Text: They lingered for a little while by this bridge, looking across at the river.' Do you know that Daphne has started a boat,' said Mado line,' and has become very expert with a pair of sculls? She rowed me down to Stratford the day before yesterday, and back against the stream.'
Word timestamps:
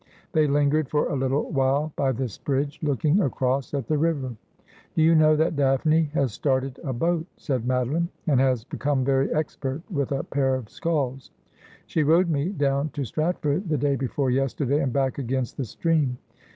They 0.31 0.47
lingered 0.47 0.89
for 0.89 1.07
a 1.09 1.15
little 1.15 1.51
while 1.51 1.93
by 1.95 2.11
this 2.11 2.35
bridge, 2.39 2.79
looking 2.81 3.21
across 3.21 3.71
at 3.75 3.85
the 3.85 3.99
river.' 3.99 4.35
Do 4.95 5.03
you 5.03 5.13
know 5.13 5.35
that 5.35 5.55
Daphne 5.55 6.09
has 6.15 6.33
started 6.33 6.79
a 6.83 6.91
boat,' 6.91 7.27
said 7.37 7.67
Mado 7.67 7.91
line,' 7.91 8.09
and 8.25 8.39
has 8.39 8.63
become 8.63 9.05
very 9.05 9.31
expert 9.31 9.83
with 9.91 10.11
a 10.11 10.23
pair 10.23 10.55
of 10.55 10.71
sculls? 10.71 11.29
She 11.85 12.01
rowed 12.01 12.31
me 12.31 12.49
down 12.49 12.89
to 12.93 13.03
Stratford 13.05 13.69
the 13.69 13.77
day 13.77 13.95
before 13.95 14.31
yesterday, 14.31 14.81
and 14.81 14.91
back 14.91 15.19
against 15.19 15.55
the 15.57 15.65
stream.' 15.65 16.17